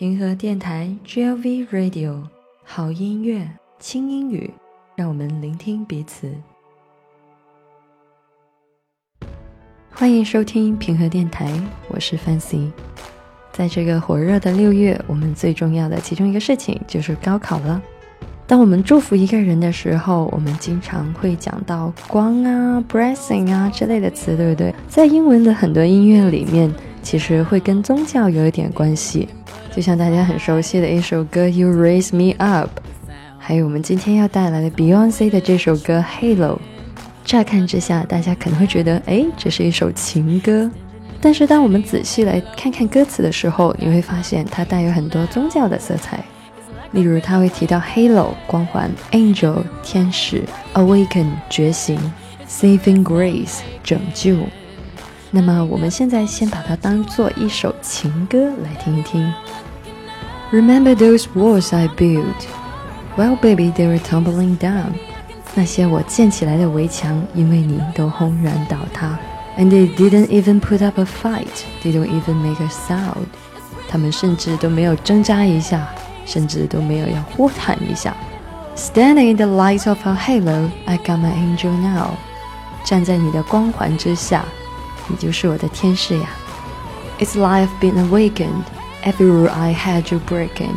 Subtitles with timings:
[0.00, 2.22] 平和电台 GLV Radio
[2.64, 3.46] 好音乐
[3.78, 4.50] 轻英语，
[4.96, 6.32] 让我们聆听彼此。
[9.90, 11.52] 欢迎收听平和电台，
[11.88, 12.70] 我是 Fancy。
[13.52, 17.82] 在这个火热的六月，我们最重要的其中一个事情就是高考了。
[18.46, 24.74] 当我们祝福一个人的时候，我们经常会讲到光啊、blessing 啊之类的词，对不对？
[24.88, 26.72] 在英文的很多音乐里面，
[27.02, 29.28] 其实会跟宗教有一点关系。
[29.74, 32.70] 就像大家很熟悉的一首歌《You Raise Me Up》，
[33.38, 36.56] 还有我们今天要带来的 Beyonce 的这首歌《Halo》。
[37.24, 40.68] 乍看之下，大家可能会觉得，哎，这是一首情歌。
[41.20, 46.24] 但是当我们仔细来看看歌词的时候，你会发现它带有很多宗教的色彩。
[46.92, 50.42] 例如，它会提到 Halo 光环、Angel 天使、
[50.74, 51.96] Awaken 觉醒、
[52.48, 54.38] Saving Grace 拯救。
[55.32, 59.32] 那么，我们现在先把它当做一首情歌来听一听。
[60.50, 62.24] Remember those walls I built?
[63.16, 64.92] Well, baby, they were tumbling down.
[65.54, 69.18] 那些我建起来的围墙，因为你都轰然倒塌。
[69.56, 71.64] And they didn't even put up a fight.
[71.84, 73.26] They don't even make a sound.
[73.88, 75.88] 他们甚至都没有挣扎一下，
[76.24, 78.16] 甚至都没有要呼喊一下。
[78.76, 82.10] Standing in the light of a halo, I got my angel now.
[82.84, 84.44] 站在你的光环之下，
[85.09, 86.29] 你就是我的天使呀。
[87.19, 88.63] It's life been awakened.
[89.03, 90.73] Every rule I had you breaking，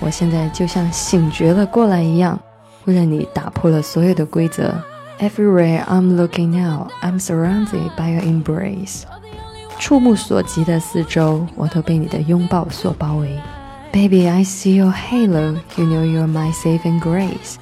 [0.00, 2.38] 我现在就像醒觉了过来一样，
[2.86, 4.74] 为了你打破了所有的规则。
[5.20, 9.02] Everywhere I'm looking now, I'm surrounded by your embrace。
[9.78, 13.38] 触目所及的四周，我都被你的拥抱所包围。
[13.92, 15.56] Baby, I see your halo.
[15.76, 17.56] You know you're my saving grace。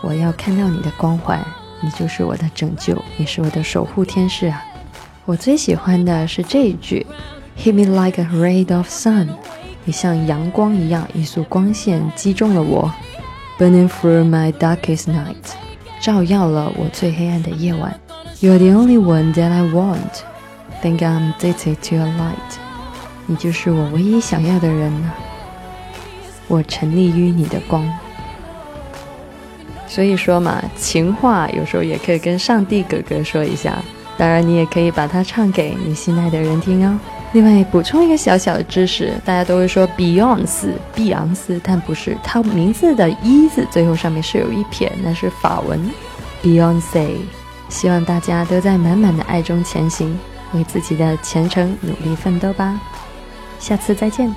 [0.00, 1.40] 我要看到你的光环，
[1.80, 4.62] 你就是我的拯救，你是我的守护天使啊！
[5.27, 7.05] 我最喜欢的是这一句。
[7.61, 9.27] Hit me like a ray of sun，
[9.83, 12.89] 你像阳光一样，一束光线击中了我
[13.59, 15.35] ，burning through my darkest night，
[15.99, 17.99] 照耀了我最黑暗的夜晚。
[18.39, 22.55] You are the only one that I want，think I'm addicted to your light，
[23.25, 25.11] 你就是我唯一想要的人呢。
[26.47, 27.85] 我沉溺于你的光。
[29.87, 33.83] 所以说嘛，情话有时候也可以跟上帝哥哥说一下，
[34.17, 36.99] 当然你也可以把它唱给你心爱的人听哦。
[37.33, 45.79] 另外补充一个小小的知识，大家都会说 Beyonce，碧昂斯，但不是，它名字的“一”字最后上面是有一撇，那是法文
[46.41, 47.17] Beyonce。
[47.69, 50.17] 希望大家都在满满的爱中前行，
[50.53, 52.79] 为自己的前程努力奋斗吧。
[53.59, 54.33] 下次再见。